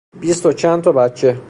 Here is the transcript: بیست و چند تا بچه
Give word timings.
بیست 0.19 0.45
و 0.45 0.53
چند 0.53 0.83
تا 0.83 0.91
بچه 0.91 1.37